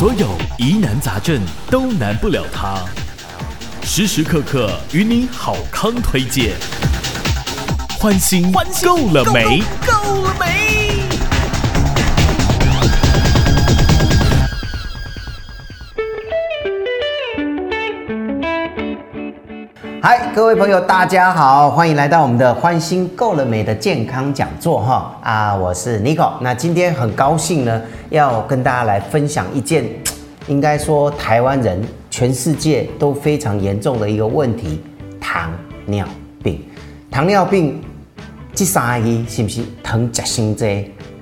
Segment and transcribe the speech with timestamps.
[0.00, 1.38] 所有疑难杂症
[1.70, 2.82] 都难不了他，
[3.82, 6.56] 时时刻刻与你好康推荐，
[7.98, 8.50] 欢心
[8.82, 9.62] 够了没？
[9.86, 10.69] 够了没？
[20.12, 25.16] 嗨，各位朋友，大家好，欢迎来到我们的欢心够了美的健康讲座哈。
[25.22, 26.32] 啊，我是 Nico。
[26.40, 29.84] 那今天很高兴呢，要跟大家来分享一件，
[30.48, 34.82] 应该说台湾人全世界都非常严重的一个问题——
[35.22, 35.48] 糖
[35.86, 36.04] 尿
[36.42, 36.60] 病。
[37.08, 37.80] 糖尿病
[38.52, 40.66] 这三个是不是糖吃心多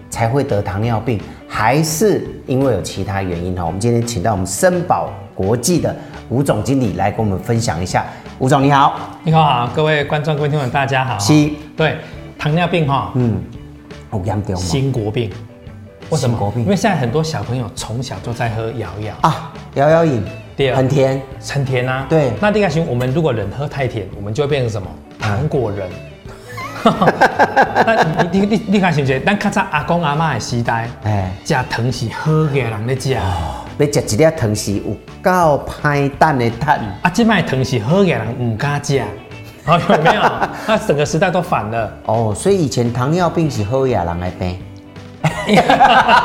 [0.09, 3.67] 才会得糖尿病，还是因为有其他原因哈？
[3.67, 5.95] 我们今天请到我们森宝国际的
[6.31, 8.07] 吴总经理来跟我们分享一下。
[8.41, 11.19] 吴总你好，你好好，各位观众、各位听众大家好。
[11.19, 11.97] 是，对，
[12.39, 13.43] 糖尿病哈，嗯，
[14.09, 14.61] 好严重吗？
[14.61, 15.29] 新国病，
[16.11, 16.39] 为什么？
[16.39, 16.63] 国病？
[16.63, 20.23] 因为现在很多小朋友从小都在喝摇摇啊，摇摇饮，
[20.57, 22.07] 对，很甜，很甜啊。
[22.09, 24.87] 对，那第二个，我们如果人喝太甜，我们就会变成什么？
[25.19, 25.91] 糖果人。
[26.85, 29.21] 那你你你你看行不行？
[29.27, 33.17] 咱较早阿公阿妈的时代，哎，吃糖是好嘅人在吃。
[33.81, 34.83] 你食一粒糖是有
[35.23, 37.09] 够歹等的蛋啊！
[37.15, 39.01] 这卖糖是好个人唔敢食，
[39.67, 40.23] 哦，有没有？
[40.67, 42.35] 那 整个时代都反了哦。
[42.37, 44.59] 所以以前糖尿病是好个人来病，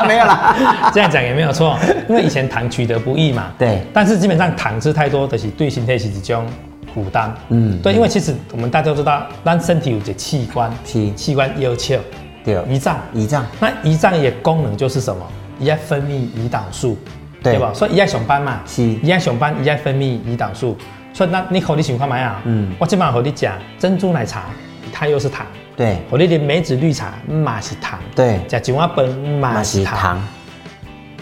[0.08, 0.92] 没有啦。
[0.92, 1.78] 这样讲也没有错，
[2.10, 3.52] 因为以前糖取得不易嘛。
[3.60, 3.84] 对。
[3.94, 6.44] 但是基本上糖吃太多的是对身体是一种
[6.92, 7.32] 负担。
[7.50, 7.80] 嗯。
[7.84, 12.00] 对，因为其实我们大家都知道，咱身体有个器官，是器官要求，
[12.44, 13.46] 对，胰脏，胰脏。
[13.60, 15.24] 那胰脏的功能就是什么？
[15.60, 16.98] 要分泌胰岛素。
[17.44, 17.72] 对吧？
[17.74, 20.78] 所以胰爱上班嘛，是一爱上班，一爱分泌胰岛素。
[21.14, 22.42] 所以那你口里喜欢买啊？
[22.46, 24.46] 嗯，我今晚和你讲珍珠奶茶，
[24.92, 25.46] 它又是糖。
[25.76, 28.00] 对，和你的梅子绿茶嘛是糖。
[28.16, 30.20] 对，加金华本嘛是糖。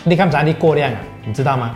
[0.03, 0.41] 你看啥？
[0.43, 0.97] 你过量啊？
[1.25, 1.75] 你知道吗？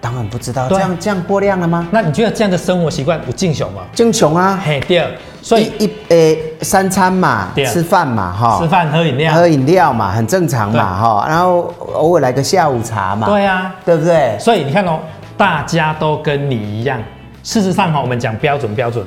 [0.00, 0.68] 当然不知道。
[0.68, 1.86] 这样这样过量了吗？
[1.92, 3.82] 那你觉得这样的生活习惯不正常吗？
[3.92, 4.60] 正常啊。
[4.64, 5.06] 嘿，对。
[5.42, 14.38] 所以一诶三餐嘛，吃饭嘛，哈，吃饭喝饮料，喝饮料嘛，很正常嘛，哈，然后偶尔来个下午茶嘛，对啊，对不对？
[14.38, 15.00] 所以你看哦，
[15.36, 17.02] 大家都跟你一样。
[17.42, 19.04] 事实上哈，我们讲标准标准，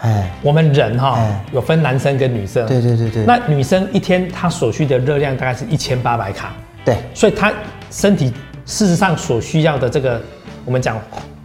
[0.00, 1.18] 哎，我们人哈
[1.52, 3.24] 有分男生跟女生，对对对对。
[3.26, 7.52] 那女生一天她所需的热量大概是一千八百卡，对，所以她
[7.90, 8.32] 身体
[8.64, 10.18] 事实上所需要的这个，
[10.64, 10.96] 我们讲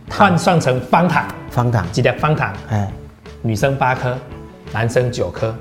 [0.10, 1.86] 换算成方糖，方糖。
[1.92, 2.90] 几粒方糖，哎。
[3.42, 4.18] 女生八颗，
[4.74, 5.56] 男生九颗，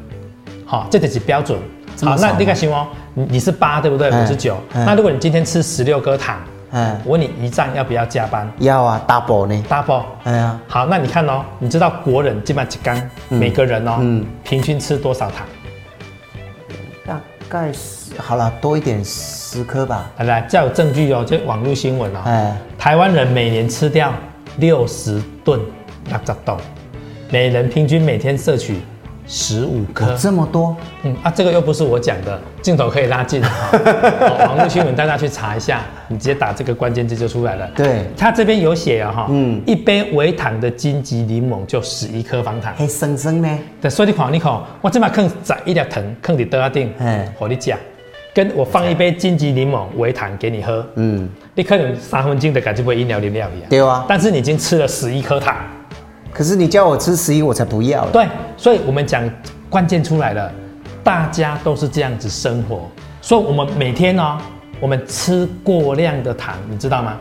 [0.64, 1.58] 好，这就是标准。
[2.02, 4.08] 好，那那个行哦，你你是八对不对？
[4.10, 4.56] 我是九。
[4.72, 6.38] 那如果你今天吃十六颗糖，
[6.70, 8.48] 嗯，我问你一站要不要加班？
[8.58, 10.04] 要啊，double 呢？double。
[10.24, 15.46] 哎呀，好，那你看哦，你知道国人基本上一天每个人哦，嗯，平均吃多少糖？
[17.04, 20.10] 大概是好了，多一点十颗吧。
[20.18, 22.20] 来来，这有证据哦，这网络新闻哦。
[22.26, 24.12] 哎，台湾人每年吃掉
[24.58, 25.58] 六十吨
[26.12, 26.58] 垃圾豆。
[27.30, 28.76] 每人平均每天摄取
[29.26, 30.74] 十五颗，这么多？
[31.02, 33.78] 嗯啊，这个又不是我讲的，镜头可以拉近哈。
[34.46, 37.70] 网络新闻大家去查一下，你直接打这个关键字就出来了。
[37.76, 43.58] 对，它这边有写啊哈，嗯，一杯微糖的金桔柠檬就十一颗方糖，还生生呢。
[43.78, 44.50] 对，所以你看，你看，
[44.80, 47.78] 我这把坑窄一粒糖，坑里都要定，嗯，和你讲，
[48.32, 55.54] 跟我放一杯金桔柠檬微糖给你喝，嗯，你可能三分钟的感觉不会饮料饮料一样，对啊，但是你已经吃了十一颗糖。
[56.38, 58.06] 可是你叫我吃十一，我才不要。
[58.10, 58.24] 对，
[58.56, 59.28] 所以我们讲
[59.68, 60.48] 关键出来了，
[61.02, 62.88] 大家都是这样子生活，
[63.20, 64.38] 所以我们每天呢、哦，
[64.78, 67.18] 我们吃过量的糖，你知道吗？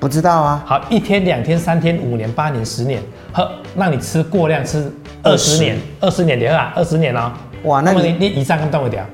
[0.00, 0.60] 不知道啊。
[0.66, 3.00] 好，一天、两天、三天、五年、八年、十年，
[3.32, 4.92] 呵，让你吃过量吃
[5.22, 7.30] 二十年，二十年的啊，二十年哦。
[7.62, 9.06] 哇，那你你以上跟动一点。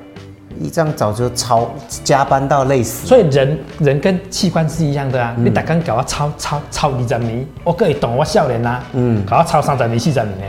[0.59, 1.69] 一张早就超
[2.03, 5.33] 加班到累死，所以人人跟器官是一样的啊。
[5.37, 8.83] 嗯、你大刚搞我超超超二十年，我可以懂我少年啦。
[8.93, 10.45] 嗯，搞我超三十年、四十年呢，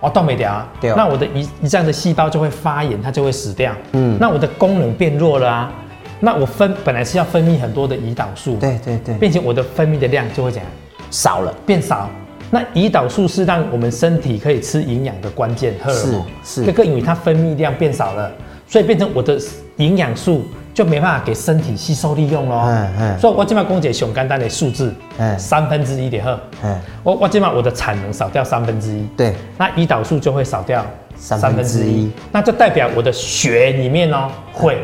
[0.00, 0.68] 我动没掉啊。
[0.80, 3.72] 对、哦，那我的胰胰脏的细胞就会发炎，它就会死掉。
[3.92, 5.72] 嗯，那我的功能变弱了啊。
[6.20, 10.70] 那我分本来是要分泌很多的胰岛素，对对对，并且我的分泌的量就会怎样？
[11.10, 12.08] 少了，变少。
[12.50, 18.30] 那胰岛素是让我们身体可以吃营养的关键荷尔蒙，是是，这个因为它分泌量变少了。
[18.70, 19.36] 所以变成我的
[19.78, 22.62] 营养素就没办法给身体吸收利用喽。
[22.66, 23.18] 嗯嗯。
[23.18, 26.38] 所以我今麦公姐熊肝单的数字，嗯，三分之一点二。
[26.62, 26.78] 嗯。
[27.02, 29.04] 我我今麦我的产能少掉三分之一。
[29.16, 29.34] 对。
[29.58, 30.86] 那胰岛素就会少掉
[31.16, 32.08] 三分之一。
[32.30, 34.78] 那就代表我的血里面哦会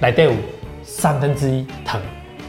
[0.00, 0.32] 来队伍
[0.82, 2.00] 三分之一疼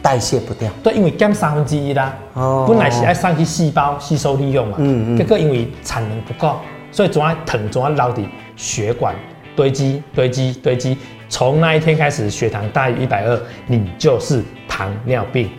[0.01, 0.71] 代谢不掉。
[0.81, 2.15] 对，因为减三分之一啦。
[2.35, 2.65] 哦。
[2.65, 4.77] 本来是爱上去细胞吸收利用嘛。
[4.79, 5.17] 嗯嗯。
[5.17, 6.55] 结果因为产能不够，
[6.89, 8.23] 所以总要疼总要留在
[8.55, 9.13] 血管。
[9.59, 10.97] 堆积堆积堆积，
[11.27, 15.49] 从那一天开始，血糖大于一百二，你就是糖尿病。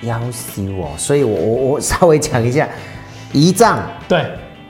[0.00, 0.90] 要死我！
[0.98, 2.68] 所以我我我稍微讲一下，
[3.32, 4.24] 胰脏对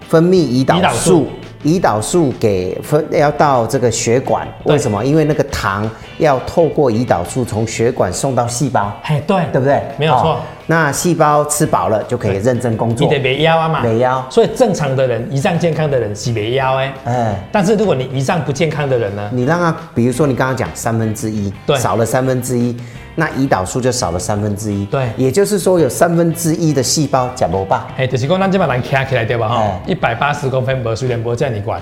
[0.07, 1.29] 分泌胰岛素。
[1.65, 5.05] 胰岛素给分要到这个血管，为什么？
[5.05, 5.89] 因为那个糖
[6.19, 9.83] 要透过胰岛素从血管送到细胞，哎，对，对不对？
[9.97, 10.33] 没有错。
[10.33, 13.07] 哦，那细胞吃饱了就可以认真工作。
[13.07, 14.25] 你得没腰啊嘛，没腰。
[14.31, 16.95] 所以正常的人，胰脏健康的人是没腰哎。
[17.05, 19.31] 哎，但是如果你胰脏不健康的人呢？
[19.33, 22.77] 你让他，比如说你刚刚讲三分之一，对，少了三分之一。
[23.15, 27.87] 那胰岛素就少了三分之一，对，也就是说有三分之一的细胞吃不饱。
[27.97, 29.49] 哎，就是说咱这把人卡起来对吧？
[29.49, 31.81] 哈，一百八十公分，没水连波叫你管。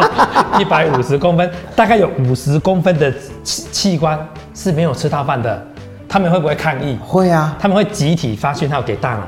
[0.60, 3.10] 一百五十公分，大概有五十公分的
[3.42, 4.18] 器器官
[4.54, 5.66] 是没有吃到饭的，
[6.06, 6.98] 他们会不会抗议？
[7.02, 9.22] 会啊，他们会集体发讯号给大脑，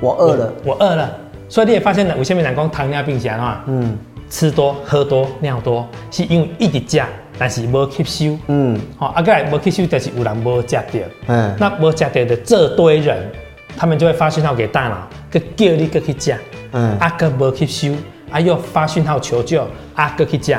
[0.00, 1.10] 我饿了，我饿了。
[1.48, 3.94] 所以你也发现了，有些人讲糖尿病是啊，嗯，
[4.30, 7.02] 吃多喝多尿多，是因为一直吃。
[7.38, 10.82] 但是无吸收，嗯，好，啊，过来无吸收，就是有人无食到，
[11.26, 13.28] 嗯，那无食到的这堆人，
[13.76, 16.36] 他们就会发讯号给大脑，去叫你去去食，
[16.72, 17.94] 嗯，啊，个无吸收，
[18.30, 20.56] 啊，又发讯号求救，阿，个去食，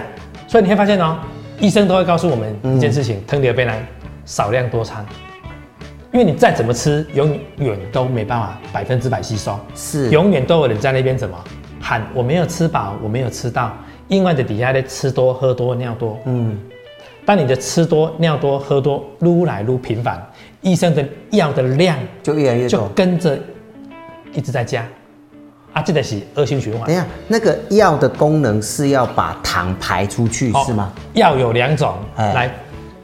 [0.47, 1.17] 所以你会发现哦，
[1.59, 3.73] 医生都会告诉我们一件事情，糖尿病人
[4.25, 5.05] 少量多餐，
[6.11, 11.37] 因为你再怎么吃，永远都没办法百分之百吸收，是，永远都有人在那边怎么
[11.79, 13.71] 喊，我没有吃饱，我没有吃到。
[14.07, 16.57] 另外的底下的吃多喝多尿多，嗯，
[17.25, 20.23] 当你的吃多尿多喝多撸来撸频繁，
[20.61, 23.37] 医生的药的量就越来越多，就跟着
[24.31, 24.85] 一直在加，
[25.73, 26.85] 啊，这个是恶性循环。
[26.85, 30.93] 等一下，那个药的功能是要把糖排出去，哦、是吗？
[31.13, 32.51] 药有两种，哎、来，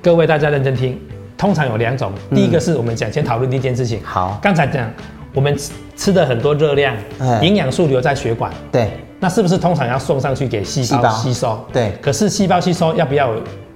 [0.04, 1.00] 各位大家认真听，
[1.36, 4.00] 通常有两种，嗯、第一个是我们讲先讨论第一件事情。
[4.04, 4.88] 好，刚才讲
[5.34, 5.58] 我们
[5.96, 6.96] 吃的很多热量，
[7.42, 8.88] 营养素留在血管，对。
[9.22, 11.64] 那是不是通常要送上去给细胞吸收？
[11.72, 11.94] 对。
[12.02, 13.32] 可是细胞吸收要不要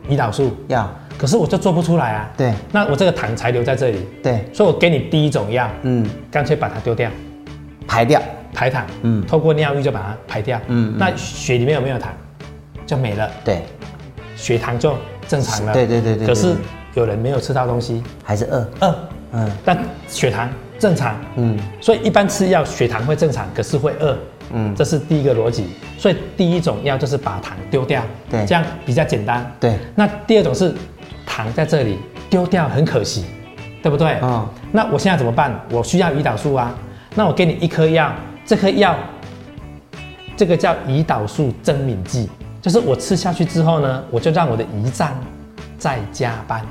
[0.10, 0.52] 胰岛素？
[0.68, 0.92] 要。
[1.20, 2.32] 可是我就做不出来啊。
[2.36, 2.52] 对。
[2.72, 4.00] 那我这个糖才留在这里。
[4.24, 4.44] 对。
[4.52, 7.12] 所以我给你第一种药，嗯，干脆把它丢掉，
[7.88, 8.20] 排掉，
[8.56, 10.96] 排糖，嗯，透过尿液就把它排掉，嗯。
[10.98, 12.12] 那血里面有没有糖？
[12.88, 13.30] 就没了。
[13.44, 13.62] 对。
[14.36, 14.96] 血糖就
[15.28, 15.74] 正常了。
[15.74, 16.26] 对对对对。
[16.26, 16.56] 可是
[16.96, 18.68] 有人没有吃到东西，还是饿。
[18.80, 18.96] 饿。
[19.34, 19.52] 嗯。
[19.64, 19.78] 但
[20.08, 20.50] 血糖
[20.80, 21.16] 正常。
[21.36, 21.56] 嗯。
[21.80, 24.18] 所以一般吃药血糖会正常，可是会饿。
[24.54, 25.66] 嗯，这是第一个逻辑，
[25.98, 29.50] 所以第一种药就是把糖丢掉，对，这样比较简单。
[29.60, 30.74] 对，那第二种是
[31.26, 31.98] 糖在这里
[32.30, 33.26] 丢掉很可惜，
[33.82, 34.14] 对不对？
[34.14, 35.54] 啊、哦，那我现在怎么办？
[35.72, 36.74] 我需要胰岛素啊，
[37.16, 38.14] 那我给你一颗药，
[38.46, 38.96] 这颗药，
[40.38, 42.30] 这个叫胰岛素增敏剂，
[42.62, 45.12] 就是我吃下去之后呢，我就让我的胰脏
[45.78, 46.62] 再加班，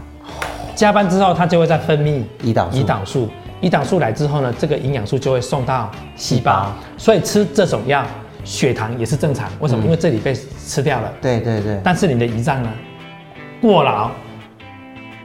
[0.75, 3.29] 加班之后它就会再分泌胰岛胰岛素。
[3.65, 8.05] 胰岛素来之后呢，这个营养素就会送到细胞，所以吃这种药，
[8.45, 9.49] 血糖也是正常。
[9.59, 9.83] 为什么？
[9.83, 11.11] 因为这里被吃掉了。
[11.23, 11.81] 对对对。
[11.83, 12.69] 但是你的胰脏呢，
[13.63, 14.11] 过劳。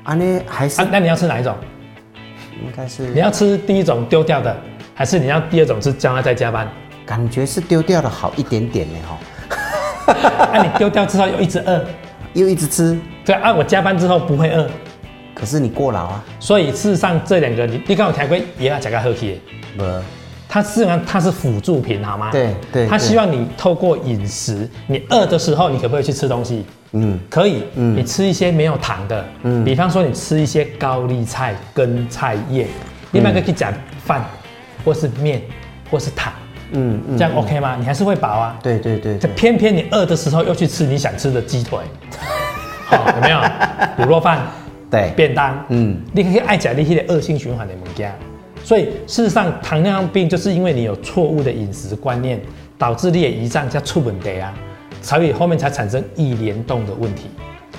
[0.03, 0.81] 啊，你还是？
[0.89, 1.53] 那你要吃哪一种？
[2.63, 3.07] 应该是。
[3.07, 4.55] 你要吃第一种丢掉的，
[4.95, 6.65] 还是你要第二种是将来再加班？
[7.05, 9.17] 感觉是丢掉的好一点点呢，哈。
[10.53, 11.83] 那 你丢掉之后又一直饿，
[12.35, 12.97] 又一直吃。
[13.25, 14.65] 对啊，我加班之后不会饿。
[15.39, 19.39] 可是你过劳啊，所以事实上这两个你你刚好调过也要加个喝气，
[19.77, 19.83] 不，
[20.47, 22.29] 它事实上它是辅助品好吗？
[22.31, 26.65] 对对，它希望你透过饮食，你饿的时候你可不可以去吃东西？
[26.91, 32.65] 嗯，可以，嗯，你吃一些没有糖的，嗯，比方说你吃一些高丽菜跟菜叶，
[33.11, 33.71] 另外一个可以讲
[34.03, 34.25] 饭，
[34.83, 35.39] 或是面，
[35.91, 36.33] 或是糖，
[36.71, 37.75] 嗯嗯，这样 OK 吗？
[37.79, 38.57] 你还是会饱啊？
[38.63, 41.77] 对对对，就偏偏你饿的时候又去吃你想吃的鸡腿，
[42.89, 43.37] 好有没有？
[44.03, 44.41] 卤肉饭。
[44.89, 48.13] 对，便当，嗯，你可以爱讲那些恶性循环的物件，
[48.63, 52.41] 所以事实上，糖尿病就是因为你有错误的饮食观念，
[52.77, 54.53] 导致你的胰脏才出问题啊，
[55.01, 57.29] 所以后面才产生易联动的问题，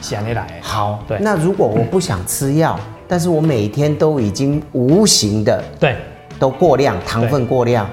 [0.00, 0.47] 想你来。
[0.61, 5.97] 好，对，那如果我不想吃药，嗯、但是我每天都已经无形的，对，
[6.38, 7.88] 都过量，糖分过量，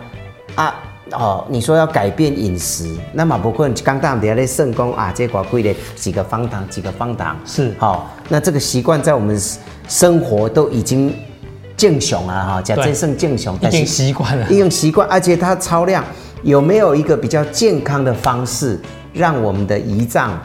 [0.55, 0.83] 啊。
[1.13, 7.37] 哦，你说要改变饮食，那么不过刚刚底下在圣功啊，这寡贵的几个方糖，几个方糖。
[7.45, 7.73] 是。
[7.77, 9.39] 好、哦，那这个习惯在我们
[9.87, 11.13] 生活都已经
[11.75, 16.03] 健雄啊哈，假这胜健雄，已经习惯了，已经习惯，而且它超量，
[16.43, 18.79] 有没有一个比较健康的方式，
[19.13, 20.39] 让我们的胰脏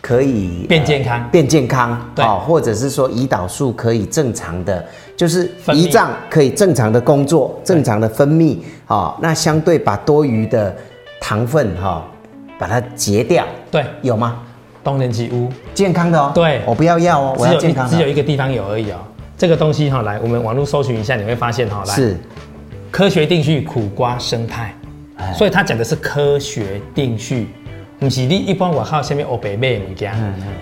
[0.00, 4.84] 可以变健康，变健康，对、哦，或者是说胰岛素可以正常的。
[5.16, 10.76] 就是胰脏可以正常的工作，正常的分泌，好，那相对把多余的
[11.20, 12.06] 糖分哈，
[12.58, 14.42] 把它截掉，对，有吗？
[14.84, 15.50] 东人吉屋。
[15.74, 18.98] 健康的哦，对，我不要药哦，我要健康的，只有一个地方有而已哦。
[19.38, 22.16] 这个东西哈，来，我们网络搜寻一下，你会发现哈，来，是。
[22.90, 24.74] 科学定序苦瓜生态，
[25.34, 27.48] 所以它讲的是科学定序，
[27.98, 30.14] 不是你一般我靠下面欧北妹物件，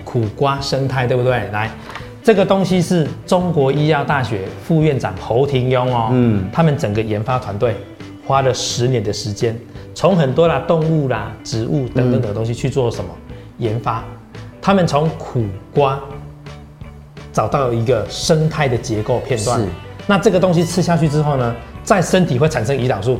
[0.03, 1.47] 苦瓜生态对不对？
[1.53, 1.71] 来，
[2.25, 7.75] 这个东西是中国医药大学副院长侯廷庸哦，嗯，他们整个研发团队
[8.25, 9.55] 花了十年的时间，
[9.93, 13.11] 从很多啦动物啦、植物等等的东西去做什么
[13.59, 14.03] 研发，
[14.59, 15.99] 他们从苦瓜
[17.31, 19.61] 找到一个生态的结构片段，
[20.07, 23.19] 那这个东西吃下去之后呢，在身体会产生胰岛素，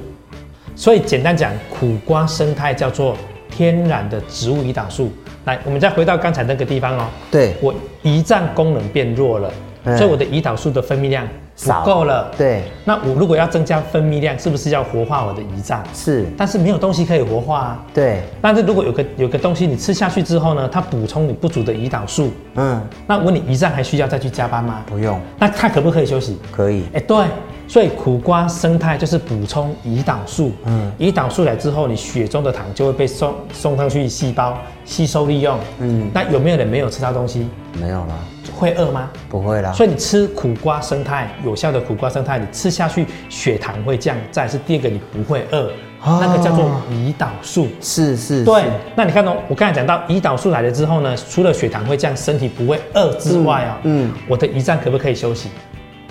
[0.76, 3.16] 所以简单讲，苦瓜生态叫做。
[3.48, 5.10] 天然的植物胰岛素，
[5.46, 7.08] 来，我们再回到刚才那个地方哦。
[7.32, 7.74] 对，我
[8.04, 9.52] 胰脏功能变弱了，
[9.86, 11.28] 嗯、所以我的胰岛素的分泌量
[11.64, 12.32] 不够了。
[12.38, 15.84] 对，那我如果要增加分泌量，是不是要活化我的胰脏？
[15.94, 17.86] 是，但是没有东西可以活化啊。
[17.94, 24.84] 对，但是如果有个有个东西你吃下去之后呢，它补充你不足的胰岛素，嗯，那问你胰脏还需要再去加班吗？
[24.86, 25.20] 不用。
[25.40, 26.38] 那它可不可以休息？
[26.52, 26.82] 可以。
[26.94, 27.26] 哎、欸，对。
[27.68, 37.48] 所以苦瓜生态就是补充胰岛素，嗯，胰岛素来之后，你血中的糖就会被送送上去细胞吸收利用，嗯，那有没有人没有吃到东西？
[37.80, 38.20] 没有了，
[38.56, 39.10] 会饿吗？
[39.30, 39.72] 不会啦。
[39.72, 45.72] 所以你吃苦瓜生态有效的苦瓜生态，你吃下去血糖会降，再是第二个你不会饿，
[46.04, 48.46] 哦、那个叫做胰岛素，是是，是。
[48.46, 48.64] 对，
[48.96, 55.50] 那你看哦，我刚才讲到胰岛素来了之后呢，除了血糖会降，身体不会饿之外哦，嗯，嗯我的胰脏可不可以休息？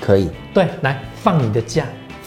[0.01, 1.85] 可以，对，来放你的假，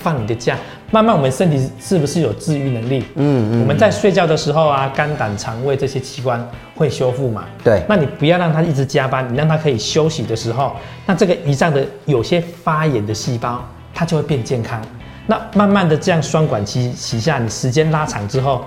[0.08, 0.56] 放你的假，
[0.90, 3.04] 慢慢我们身体是不是有治愈能力？
[3.16, 3.60] 嗯嗯。
[3.60, 6.42] 我们在睡觉的时候啊，肝胆肠胃这些器官
[6.74, 7.44] 会修复嘛？
[7.62, 7.84] 对。
[7.90, 13.62] 那你不要让它一直加班，你让它可以休息的时候，那这个胰脏的有些发炎的细胞，
[13.94, 14.82] 它就会变健康。
[15.26, 18.64] 那慢慢的这样双管齐齐下，你时间拉长之后，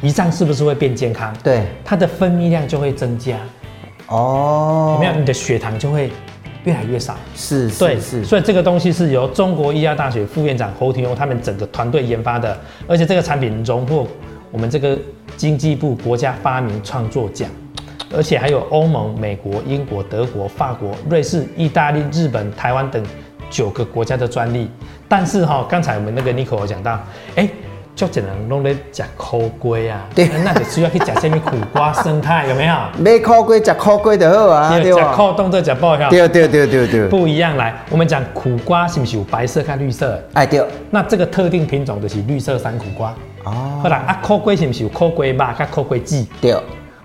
[0.00, 1.34] 胰脏是不是会变健康？
[1.42, 1.64] 对。
[1.84, 3.36] 它的分泌量就会增加。
[4.06, 4.92] 哦。
[4.94, 5.12] 有没有？
[5.18, 6.12] 你的血糖就会。
[6.64, 14.06] 越来越少，是，是，对，是，所以这个东西是由中国医药大学副院长侯廷庸他们整个团队研发的，而且这个产品荣获
[14.50, 14.98] 我们这个
[15.36, 17.50] 经济部国家发明创作奖，
[18.16, 23.02] 而且还有欧盟、美国、英国、德国、法国、瑞士、意大利、日本、台湾等
[23.50, 24.70] 九个国家的专利。
[25.08, 26.98] 但是哈，刚才我们那个 Nico 有讲到，
[27.36, 27.48] 哎。
[27.94, 32.74] 就只能弄来吃苦瓜啊，对，那就需要去食什么苦瓜生态，有没有？
[32.98, 37.56] 买苦瓜食苦瓜就好啊，对，吃苦当做吃补，对对对对对，不一样。
[37.56, 40.20] 来，我们讲苦瓜是不是有白色跟绿色？
[40.32, 40.66] 哎，对。
[40.90, 43.14] 那这个特定品种就是绿色山苦瓜。
[43.44, 43.78] 哦。
[43.82, 46.26] 好啦，啊，苦瓜是不是有苦瓜肉跟苦瓜籽？
[46.40, 46.56] 对。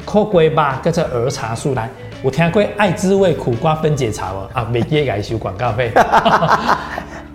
[0.05, 1.87] 苦瓜肉跟这儿茶素来，
[2.23, 5.91] 我听过爱滋味苦瓜分解茶哦，啊，没给给收广告费。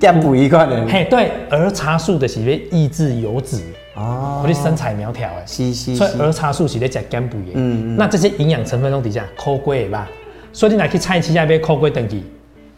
[0.05, 3.57] 这样补一块的，嘿，对，儿茶素的是为抑制油脂
[3.95, 10.07] 哦，我的身材苗条哎，是是，所以儿茶素是在讲肝补的，嗯嗯，那这些营养成分中底下苦瓜吧，
[10.53, 12.23] 所以你来去菜市下边苦瓜登记，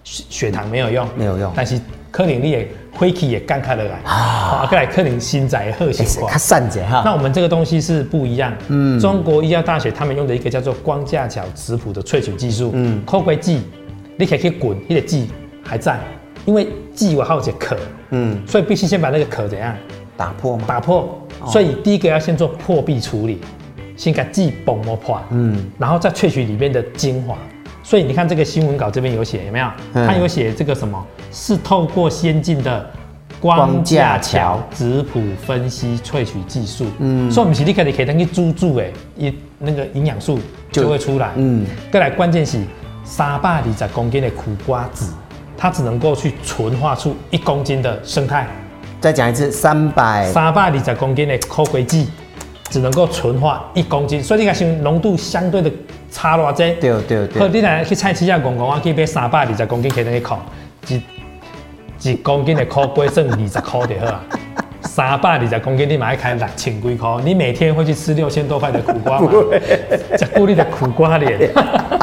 [0.04, 1.80] 血糖没有用，没有用，但是
[2.12, 3.96] 可能你也灰气也干开了来。
[4.04, 13.62] 啊，过来可能心在喝血块，它散解哈，那我们这个东西是不一样，嗯，中国医药大学他们用的一个叫做光架桥质谱的萃取技术，嗯，苦瓜剂，
[14.16, 15.28] 你可以去滚，你的剂
[15.64, 15.98] 还在。
[16.44, 17.76] 因为剂我好解壳，
[18.10, 19.72] 嗯，所以必须先把那个壳怎样？
[20.16, 20.64] 打破吗？
[20.66, 23.38] 打破，所以第一个要先做破壁处理，
[23.96, 27.36] 先给剂崩磨破，嗯，然后再萃取里面的精华。
[27.82, 29.68] 所以你看这个新闻稿这边有写有没有？
[29.92, 31.06] 它有写这个什么？
[31.30, 32.90] 是透过先进的
[33.38, 40.38] 光架桥质谱分析萃取技术，嗯，所以我们是立刻你可以等于煮煮诶，一那个营养素
[40.72, 42.58] 就会出来，嗯，再来关键是
[43.04, 45.12] 三百二十公斤的苦瓜籽。
[45.56, 48.46] 它只能够去纯化出一公斤的生态。
[49.00, 52.08] 再讲一次，三百三百二十公斤的苦瓜剂，
[52.70, 55.70] 只能够纯化一公斤，所以你看，浓度相对的
[56.10, 56.74] 差偌济。
[56.80, 57.40] 对对对。
[57.40, 60.38] 好，你来去菜市场逛逛，我去买三百二十公斤，可以等于扣
[60.88, 61.00] 一
[62.02, 64.24] 一公斤的苦瓜剩二十块就好了。
[64.82, 69.30] 三百二十公斤，你买一开六千几块，你每天会去吃六千多块的苦瓜吗？
[70.18, 71.50] 吃固力的苦瓜脸。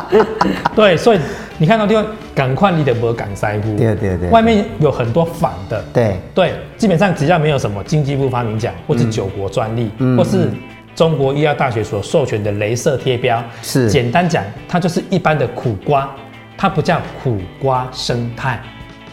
[0.75, 1.19] 对，所以。
[1.57, 3.75] 你看到地方，赶快你的膜赶塞乎。
[3.77, 4.29] 对对对。
[4.29, 5.83] 外面有很多仿的。
[5.93, 10.49] 对对，基本上只要没有什么经济部发明奖，或是九国专利，嗯、或是
[10.95, 16.09] 中国医药大学所授权的镭射贴标，是简单讲，它就是一般的苦瓜，
[16.57, 18.59] 它不叫苦瓜生态。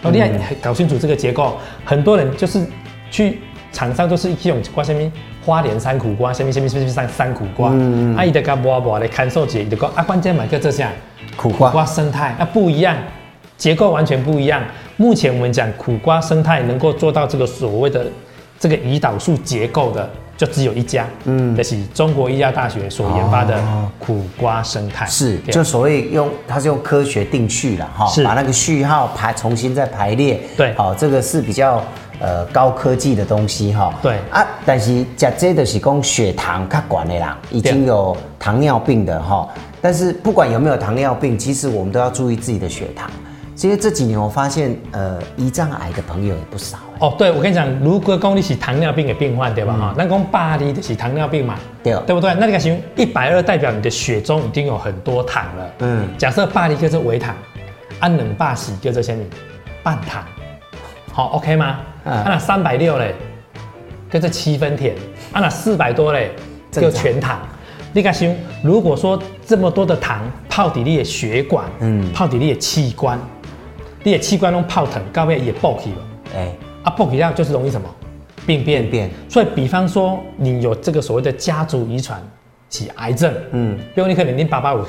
[0.02, 0.26] 哦，你要
[0.62, 2.64] 搞清楚这个结构，很多人就是
[3.10, 3.38] 去
[3.70, 5.12] 厂商都是一种瓜什么
[5.44, 10.90] 花莲山苦瓜，什么什么什么山山苦瓜，嗯，阿姨的干摸摸的看手机，就讲啊，关键买个这下。
[11.36, 12.34] 苦瓜，苦瓜生态。
[12.38, 12.96] 啊不一样，
[13.56, 14.62] 结构完全不一样。
[14.96, 18.04] 目前我们讲苦瓜生态能够做到这个所谓的
[18.58, 20.08] 这个胰岛素结构的，
[20.40, 23.62] 就只有一家，嗯，这是中国医药大学所研发的
[23.98, 25.04] 苦瓜生态。
[25.04, 30.40] 是，就所谓用它是用科学定序了哈，是把那个序号排重新再排列。
[30.56, 31.84] 对，好，这个是比较
[32.20, 33.92] 呃高科技的东西哈。
[34.00, 39.46] 对啊，但是假这的是供血糖较管的啦，已经有糖尿病的哈。
[39.82, 43.10] 但是不管有没有糖尿病，其实我们都要注意自己的血糖。
[43.54, 46.78] 其实这几年我发现，呃，胰脏癌的朋友也不少。
[46.98, 49.74] 哦，对，我跟你讲，如果讲你是糖尿病的病患，对吧？
[49.74, 52.32] 哈、嗯，那讲巴黎的是糖尿病嘛，对，对不对？
[52.34, 55.70] 那你看，一百二代表你的血中已经有很多糖了。
[55.80, 57.34] 嗯，假设巴黎叫做微糖，
[57.98, 59.22] 按两百四叫做什么？
[59.82, 60.24] 半糖。
[61.12, 61.80] 好，OK 吗？
[62.04, 63.14] 嗯、啊，那三百六嘞，
[64.10, 64.94] 叫做七分甜。
[65.32, 66.30] 啊，那四百多嘞，
[66.70, 67.40] 就全糖。
[67.92, 68.14] 你看，
[68.62, 73.18] 如果说这么多的糖泡底你的血管，嗯，泡底你的器官。
[74.02, 75.96] 你的器官都泡腾，高位也爆起了，
[76.34, 77.88] 哎、欸，啊爆起这样就是容易什么？
[78.46, 78.82] 病变。
[78.82, 79.10] 病变。
[79.28, 82.18] 所以比方说你有这个所谓的家族遗传
[82.68, 84.86] 起癌症，嗯，比如你可能你爸爸有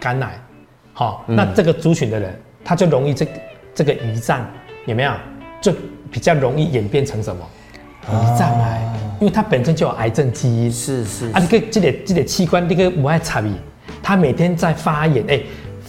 [0.00, 0.40] 肝癌，
[0.92, 3.32] 好、嗯，那这个族群的人他就容易这个
[3.74, 4.44] 这个胰脏
[4.86, 5.12] 有没有？
[5.60, 5.72] 就
[6.10, 7.44] 比较容易演变成什么？
[8.10, 13.52] 胰脏癌，因为它本身就有癌症基因，是是，是，啊，你个这个这个器官你个不爱插伊，
[14.02, 15.46] 他每天在发炎，哎、欸。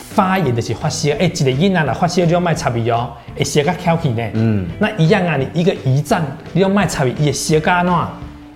[0.10, 4.30] 发炎的是发烧，哎、欸，一个婴儿啦发烧就要卖插鼻哦，会烧个翘起呢。
[4.34, 8.08] 嗯，那一样啊，你一个胰脏你要卖插鼻，也烧个喏，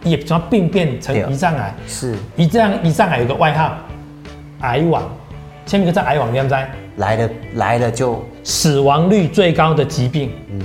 [0.03, 1.74] 也怎么病变成胰脏癌？
[1.88, 3.75] 是，胰脏胰脏癌有个外号，
[4.62, 5.03] 癌网，
[5.65, 6.55] 前面个叫癌网，你知不知？
[6.98, 10.62] 来了来了就死亡率最高的疾病，嗯，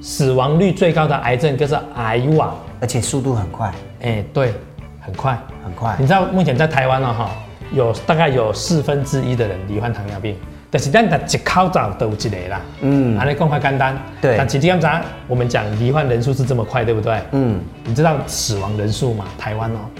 [0.00, 3.68] 死亡率最高的癌症就是癌网，而且速度很快，
[4.02, 4.52] 哎、欸，对，
[5.00, 5.96] 很快很快。
[5.98, 7.30] 你知道目前在台湾了哈？
[7.72, 10.36] 有大概有四分之一的人罹患糖尿病，
[10.70, 12.60] 但是咱的一口罩都有一个啦。
[12.80, 13.96] 嗯，安尼讲快简单。
[14.20, 14.36] 对。
[14.36, 17.18] 但实际上，我们讲罹患人数是这么快，对不对？
[17.32, 17.60] 嗯。
[17.84, 19.24] 你知道死亡人数吗？
[19.38, 19.90] 台湾哦、喔。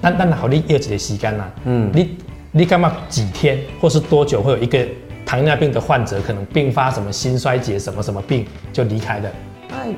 [0.00, 1.50] 但但好，你要几个时间啦？
[1.64, 1.90] 嗯。
[1.92, 2.16] 你
[2.52, 4.86] 你干嘛几天或是多久会有一个
[5.24, 9.30] 糖尿病的患者可能并发什么心衰竭什么什么病就离开的？
[9.70, 9.88] 哎，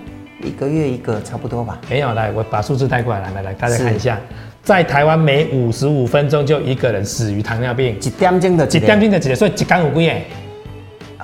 [0.42, 1.78] 一个月一个差不多吧。
[1.88, 4.18] 没有，来我把数字带过来，来来来，大家看一下。
[4.62, 10.12] 在台湾每五十五分钟就一个人死于糖尿病，一点钟的一点钟的几个，所以一天有几个？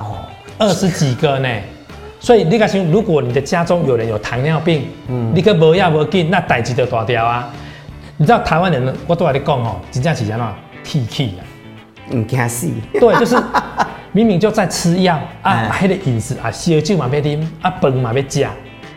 [0.02, 0.16] 哦，
[0.58, 1.48] 二十几个呢。
[2.20, 7.52] 所以你看，如果你的家中有人有糖尿病，嗯，你可无要无紧，那代志就大条啊。
[8.16, 11.44] 你知道台湾人，我都跟你讲哦，真正是怎样铁气啊，
[12.14, 12.70] 唔惊死。
[12.94, 13.36] 对，就是
[14.12, 18.46] 明明就在吃药啊，还得饮食啊，烧酒嘛别啉，啊饭嘛别吃，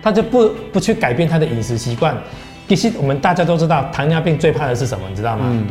[0.02, 2.15] 他就不不去改变他的饮食习惯。
[2.67, 5.06] 其实我们大家都知道，糖尿病最怕的是什么？
[5.10, 5.45] 你知道吗？
[5.49, 5.65] 嗯。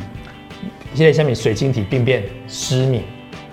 [0.94, 3.02] 现在下面水晶体病变、失明，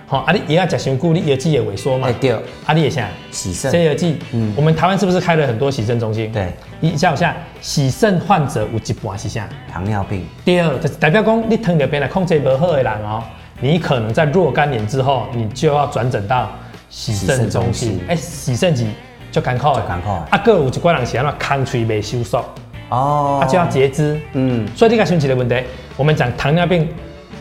[0.07, 2.07] 好，啊，你也要讲胸骨，你耳机也萎缩嘛？
[2.21, 2.31] 对。
[2.65, 3.69] 啊，你也想洗肾？
[3.69, 6.31] 这耳机，嗯，我们台湾是不是开了很多洗肾中心？
[6.31, 6.47] 对。
[6.79, 9.45] 你想一下，洗肾患者有一半是啥？
[9.69, 10.25] 糖尿病。
[10.45, 13.21] 第二，就是代表讲你糖尿病来控制不好的人哦，
[13.59, 16.49] 你可能在若干年之后，你就要转诊到
[16.89, 17.99] 洗肾中心。
[18.07, 18.87] 哎，洗肾机
[19.33, 20.09] 就艰苦，就艰苦。
[20.29, 22.41] 啊，个有一挂人是安怎空嘴未收缩。
[22.89, 25.55] 哦，它就要截肢，嗯，所以这个神奇的问题，
[25.97, 26.87] 我们讲糖尿病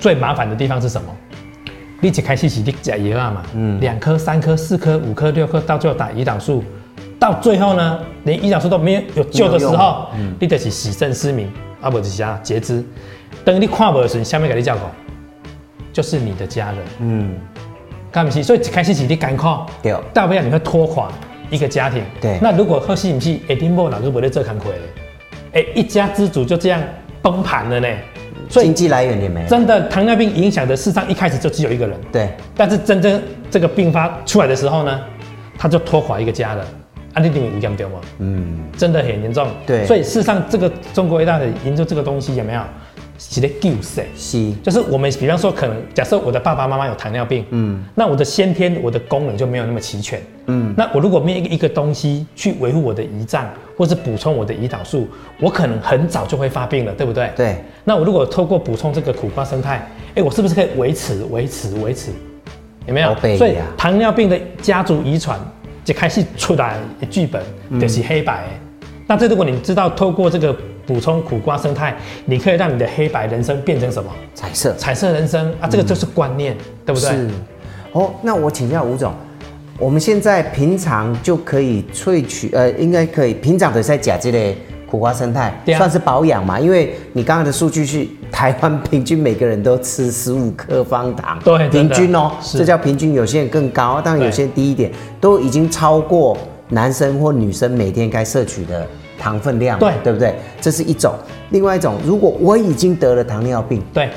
[0.01, 1.09] 最麻烦的地方是什么？
[2.01, 6.65] 你一开始是你吃药嘛，嗯，两颗、三颗、四颗、五颗、六颗，到最后打胰岛素，
[7.19, 11.49] 到最后呢，连胰岛素都没有有救的时候，嗯，你就是洗肾失明，
[11.81, 12.85] 啊不是啊截肢，
[13.45, 14.83] 等你看不的时候，下面给你叫狗，
[15.93, 17.35] 就是你的家人，嗯，
[18.11, 19.47] 干不起，所以一开始是你艰苦，
[19.81, 21.09] 对，大不了你会拖垮
[21.51, 25.02] 一个家庭，对，那如果喝西不是，一定不哪个不会做坎坷的。
[25.53, 26.81] 哎，一家之主就这样
[27.21, 27.89] 崩盘了呢，
[28.49, 29.49] 所以经济来源也没了。
[29.49, 31.99] 真的，糖尿病影响的事实上一开始就只有一个人。
[32.11, 32.29] 对。
[32.57, 35.01] 但是真正这个病发出来的时候呢，
[35.59, 36.65] 他就拖垮一个家人。
[37.15, 38.01] 啊，你认为严重吗？
[38.21, 39.47] 嗯，真的很严重。
[39.67, 39.85] 对。
[39.85, 42.63] 所以事实上，这个中国医大的研究这个东西有没有？
[43.31, 44.09] 是在救谁？
[44.17, 55.07] 是，就是我们比方说，可能假设我的爸爸妈妈有糖尿病，嗯，那我的先天我的功能就没有那么齐全，嗯，那我如果没有一个东西去维护我的胰脏，或是补充我的胰岛素，
[55.41, 57.31] 我可能很早就会发病了，对不对？
[57.37, 57.65] 对。
[57.85, 62.11] 那我如果透过补充这个苦瓜生态，哎，我是不是可以维持、维持、维持？
[62.87, 63.17] 有没有？
[63.39, 65.39] 所以糖尿病的家族遗传
[65.85, 67.41] 就开始出来的剧本
[67.81, 68.45] 就是黑白。
[68.81, 70.55] 嗯、那这如果你知道透过这个。
[70.87, 74.11] 补充苦瓜生态，你可以让你的黑白人生变成什么？
[74.35, 75.69] 彩色，彩色人生啊！
[75.69, 77.11] 这个就是观念，嗯、对不对？
[77.11, 77.29] 是。
[77.93, 79.13] 哦，那我请教吴总，
[79.79, 84.57] 我们现在平常就可以萃取，呃，应该可以平常的在甲这类
[84.91, 86.59] 苦瓜生态，啊、算是保养嘛？
[86.59, 94.91] 因为你刚刚的数据是台湾平均每个人都吃十五克方糖，对，平均哦，这叫平均，有些人更高，当然有些人低一点，
[95.21, 96.37] 都已经超过
[96.71, 98.87] 男生或女生每天该摄取的。
[99.23, 100.35] 糖分量对对不对？
[100.61, 101.15] 这是一种，
[101.51, 104.11] 另外一种，如果我已经得了糖尿病，对，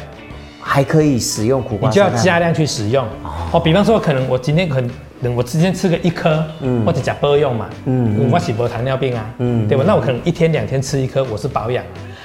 [0.60, 3.06] 还可以使用苦瓜，你就要加量去使用。
[3.52, 4.82] 哦，比方说，可能我今天可
[5.20, 9.84] 能我今天吃个一颗，嗯，或者假波用嘛，嗯，我是不糖尿病啊，嗯，对吧？
[9.86, 11.84] 那我可能一天两天吃一颗，我是保养。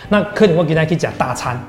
[0.09, 1.61] 那可能我给大家去讲大餐。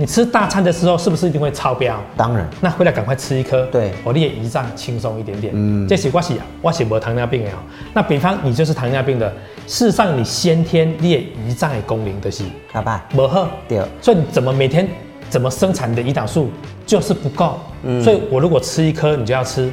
[0.00, 2.00] 你吃大餐的时候是不是一定会超标？
[2.16, 5.52] 当然，那回来赶快吃一颗，对，我你的胰脏轻松一点点。
[5.56, 7.50] 嗯，这是我是我是没糖尿病的。
[7.92, 9.28] 那比方你就是糖尿病的，
[9.66, 14.88] 事实上你先天你的胰脏的功能就是好吧，不好，对，所以你怎么每天
[15.28, 16.48] 怎么生产你的胰岛素
[16.86, 17.58] 就是不够。
[17.82, 19.68] 嗯，所以我如果吃一颗，你就要吃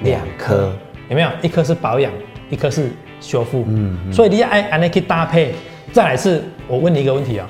[0.00, 0.72] 两颗，
[1.08, 1.30] 有没有？
[1.42, 2.12] 一颗是保养，
[2.48, 3.64] 一颗是修复。
[3.68, 5.54] 嗯，所以你要按按那去搭配。
[5.92, 7.48] 再来是，我问你一个问题啊。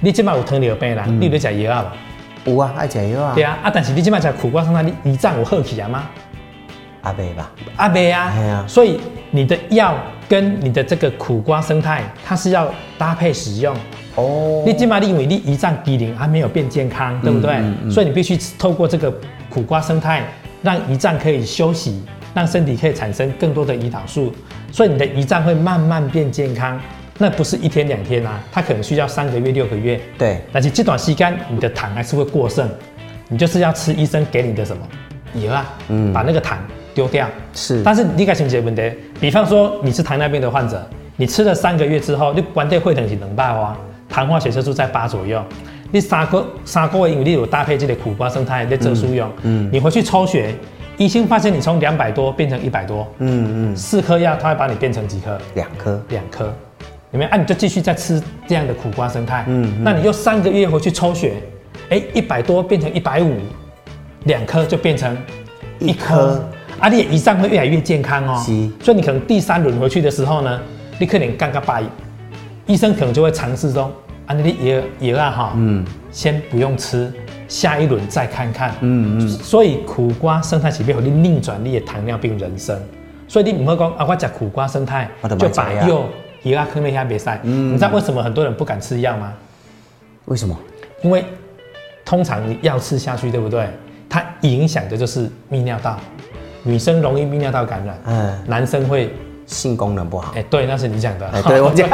[0.00, 1.04] 你今麦有糖尿病啦？
[1.08, 1.92] 嗯、你有在吃药啊？
[2.44, 3.32] 有啊，爱食药啊。
[3.34, 6.04] 对啊，啊，但是你今麦吃苦瓜生态，你胰脏有好起来吗？
[7.02, 8.20] 阿伯吧，阿伯啊。
[8.22, 9.00] 啊所以
[9.32, 9.96] 你的药
[10.28, 13.74] 跟你的这个苦瓜生态，它是要搭配使用。
[14.14, 14.62] 哦。
[14.64, 17.54] 你今麦你以为你胰脏机能还没有变健康，对不对？
[17.56, 19.12] 嗯嗯嗯、所以你必须透过这个
[19.50, 20.22] 苦瓜生态，
[20.62, 24.32] 让胰脏可以休息，让身体可以产生更多的胰岛素，
[24.70, 26.80] 所以你的胰脏会慢慢变健康。
[27.20, 30.00] 那不是一天两天啊，它可能需要三个月、六个月。
[30.16, 32.68] 对，但是这段时间你的糖还是会过剩，
[33.28, 34.82] 你就是要吃医生给你的什么？
[35.34, 36.56] 药啊，嗯，把那个糖
[36.94, 37.28] 丢掉。
[37.52, 43.76] 是，但是你该想解决问题，比方说你是糖尿病的患者，你吃了三个月之后，你关键会等是能百哇，
[44.08, 45.44] 糖化血色素在八左右，
[45.90, 50.54] 你三个三个月因为你有搭配这个苦瓜生态的遮数用，嗯，你回去抽血，
[50.96, 55.36] 医生发现你从两百多变成一百多，嗯嗯，四颗药它会把你变成几颗？
[55.54, 56.54] 两颗，两颗。
[57.10, 57.30] 有没有？
[57.30, 59.44] 啊，你就继续再吃这样的苦瓜生态。
[59.48, 61.34] 嗯，嗯，那你又三个月回去抽血，
[61.88, 63.36] 哎，一百多变成一百五，
[64.24, 65.16] 两颗就变成
[65.78, 66.34] 一颗。
[66.34, 66.44] 颗
[66.80, 68.40] 啊，你胰脏会越来越健康哦。
[68.82, 70.60] 所以你可能第三轮回去的时候呢，
[70.98, 71.80] 你可能刚刚把
[72.66, 73.90] 医生可能就会尝试说，
[74.26, 77.12] 啊，你也也啊哈，嗯，先不用吃，
[77.48, 78.74] 下一轮再看看。
[78.80, 79.28] 嗯嗯。
[79.28, 82.78] 所以苦瓜生态起变，你逆转你的糖尿病人生。
[83.26, 86.04] 所以你不会讲啊，我吃苦瓜生态就把药。
[86.42, 89.32] 医药坑那下比赛，嗯、你知道为什么很多人不敢吃药吗？
[90.26, 90.56] 为什么？
[91.02, 91.24] 因为
[92.04, 93.66] 通常你药吃下去，对不对？
[94.08, 95.98] 它影响的就是泌尿道，
[96.62, 99.12] 女生容易泌尿道感染，嗯，男生会
[99.46, 100.32] 性功能不好。
[100.36, 101.26] 哎，对，那是你讲的。
[101.28, 101.88] 哎，对我讲。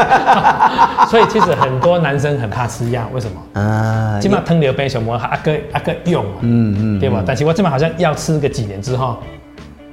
[1.11, 3.61] 所以其实很多男生很怕吃药，为什么？
[3.61, 7.22] 啊，起码糖尿病什么阿哥阿哥用嘛，嗯嗯，对吧？
[7.26, 9.18] 但是我这边好像药吃个几年之后，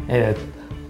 [0.08, 0.34] 呃，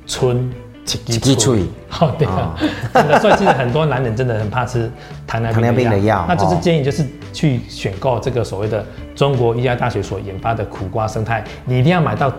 [0.08, 0.52] 春。
[0.86, 1.62] 几几岁？
[2.00, 2.56] 哦，对啊，
[3.22, 4.92] 所以其实很多男人真的很怕吃
[5.28, 6.26] 糖尿病的药。
[6.28, 8.84] 那就是建议就是去选购这个所谓的
[9.16, 12.34] 中国医药大学所研发的苦瓜生态，你一定要买到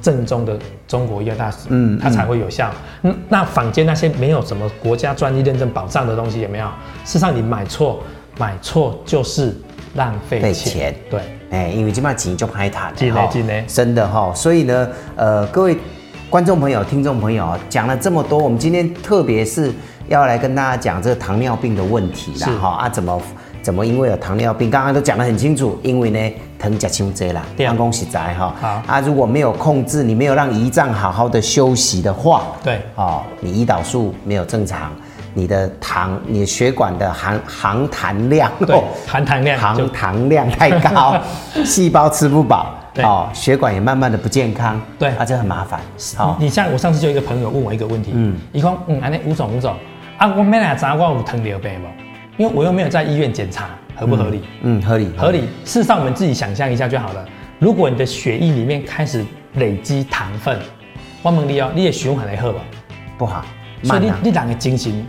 [0.00, 2.70] 正宗的中国医药大学，嗯，它才会有效。
[3.02, 6.66] 嗯，那坊间那些没有什么国家专利认证保障的东西有没有？
[7.04, 8.02] 事实上你买错，
[8.38, 9.54] 买错就是
[9.94, 10.94] 浪费钱。
[11.10, 11.20] 对，
[11.50, 14.32] 哎，因为这么钱就拍它，真的真的，真的哈。
[14.34, 15.76] 所以呢，呃，各位。
[16.34, 19.72] 观众朋友、听众朋友，讲了这么多，我们今天特别是
[20.08, 23.22] 要来跟大家讲这个糖尿病的问题啦，哈啊，怎么
[23.62, 28.82] 怎么因为有糖尿病，刚刚都讲得很清楚，因为呢糖吃太多啦，肝功实在哈，好。
[28.84, 34.90] 啊，如果没有控制，你没有让胰脏好好的休息的话，对，哦，你胰岛素没有正常，
[35.34, 41.16] 你的糖，你的血管的含含糖量，对，含糖量，含糖量太高，
[41.64, 42.74] 细胞吃不饱。
[42.94, 45.80] 对哦，血管也慢慢的不健康，对，啊，这很麻烦。
[46.16, 49.74] 好，你像我上次就有一个朋友问我一个问题，嗯，你说，嗯，安尼吴总吴总，
[50.16, 51.88] 啊，我没来查过我有糖尿病不？
[52.42, 54.44] 因为我又没有在医院检查，合不合理？
[54.62, 55.40] 嗯，嗯，合理，合理。
[55.64, 57.28] 事实上，我们自己想象一下就好了。
[57.58, 60.56] 如果你的血液里面开始累积糖分，
[61.22, 62.58] 我问你哦，你的循环会好不？
[63.18, 63.44] 不好，
[63.82, 65.04] 所以你你人的精神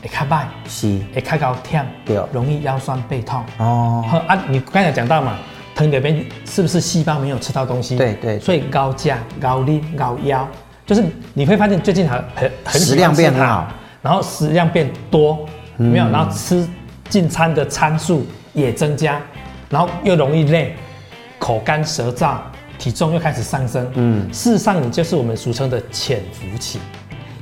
[0.00, 3.42] 会较慢，是，会较高忝，对，容易腰酸背痛。
[3.58, 5.36] 哦，好啊，你刚才讲到嘛。
[5.74, 7.96] 糖尿病是不是细胞没有吃到东西？
[7.96, 10.48] 对对，所以高价、高利、高腰，
[10.86, 13.66] 就是你会发现最近很很很食量变好，
[14.00, 15.46] 然后食量变多，
[15.78, 16.08] 有没有？
[16.10, 16.66] 然后吃
[17.08, 19.20] 进餐的餐数也增加，
[19.68, 20.76] 然后又容易累，
[21.40, 22.36] 口干舌燥，
[22.78, 23.90] 体重又开始上升。
[23.94, 26.78] 嗯，事实上你就是我们俗称的潜伏期，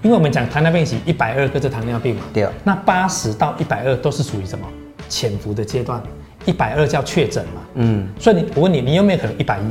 [0.03, 4.67] 因为我们讲糖尿病是一百二个是糖尿病嘛，对，那八十到一百二都是属于什么
[5.09, 6.03] 潜伏的阶段。
[6.45, 7.61] 一百二叫确诊嘛？
[7.75, 9.63] 嗯，所以你我问你，你有没有可能一百一？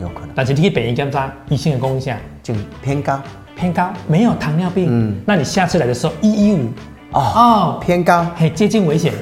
[0.00, 3.20] 有可能，但是你可以本一检查，一性的功效就偏高，
[3.54, 4.86] 偏高，没有糖尿病。
[4.88, 6.68] 嗯，那你下次来的时候一一五
[7.12, 9.12] 哦哦，偏高，嘿，接近危险，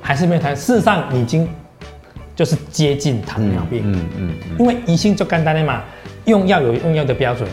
[0.00, 0.52] 还是没有糖？
[0.54, 1.48] 事实上你已经
[2.34, 3.82] 就是接近糖尿病。
[3.84, 5.82] 嗯嗯，因为一性就简单的嘛，
[6.24, 7.48] 用药有用药的标准。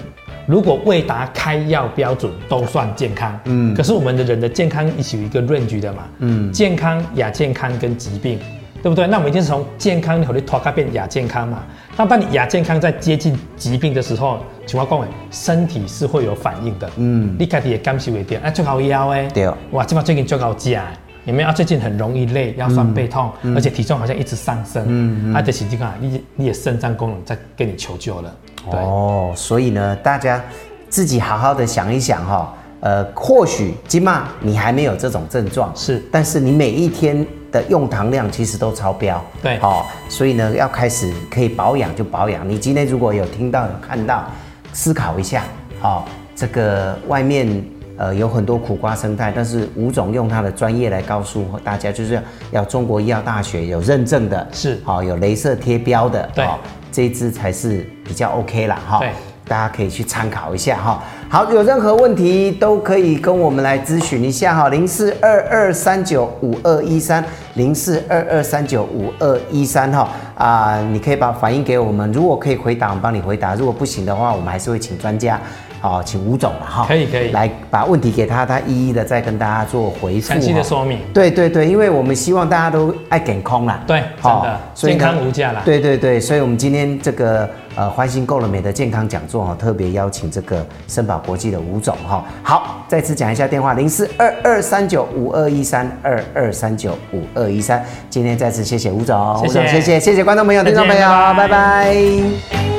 [0.48, 3.38] 如果未达开药标准，都算健康。
[3.44, 6.04] 嗯，可是我们的人的健康是有一个 range 的嘛。
[6.20, 8.40] 嗯，健康、亚健康跟疾病。
[8.82, 9.08] 对不对？
[9.08, 11.64] 那我们一定是从健康和你拖开变亚健康嘛。
[11.96, 16.90] 那当你亚健康在接近疾病的时候，情况讲，身体是会有反应的。
[16.98, 20.86] 嗯，你开始也感受会到，哎，最好腰哎，对，哇，这把最近最好加，
[21.26, 21.50] 有没有？
[21.50, 24.84] 啊，最近很容易累，腰酸背痛，嗯、而且体重好像一直上升。
[24.88, 28.36] 嗯嗯，啊，这是这个，你你的肾脏功能在跟你求救了。
[28.70, 30.42] 对哦，所以呢，大家
[30.90, 32.54] 自己好好的想一想哈。
[32.80, 42.48] 呃，或许今嘛你还没有这种症状，是，但是你每一天的用糖量其实都超标，对，好、哦，所以呢，要开始可以保养就保养。
[42.48, 44.26] 你今天如果有听到有看到，
[44.74, 45.44] 思考一下，
[45.80, 46.04] 好、哦，
[46.36, 47.66] 这个外面
[47.98, 56.60] 呃有很多苦瓜生态，但是吴总用他的专业来告诉大家，就是要中国医药大学有认证的，是，好、哦，有镭射贴标的，对，哦、
[56.92, 59.10] 这一支才是比较 OK 啦，哈、哦，对。
[59.48, 61.04] 大家可以去参考一下哈。
[61.30, 64.70] 好，有任何问题都可以跟我们来咨询一下哈。
[64.70, 67.24] 零四二二三九五二一三，
[67.56, 75.40] 零四二二三九五二一三哈啊，你可以把反映给我们，如果可以回答，我们帮你回答；如果不行的话，我们还是会请专家。
[75.80, 81.00] 好，请吴总了哈，可以可以来把问题给他，他一一的再跟大家做回复，详细的说明。
[81.14, 85.62] 对对对，因为我们希望大家都爱健康啦，对，好的，健康无价啦。
[85.64, 92.26] 对对对，所以我们今天这个呃欢欣购了美的健康讲座哈，特别邀请这个森宝国际的吴总哈。
[92.44, 97.86] 好，再次讲一下电话：零四二二三九五二一三二二三九五二一三。
[98.10, 102.77] 今天再次谢谢吴总，吴总谢谢谢谢观众朋友、听众朋友，拜拜。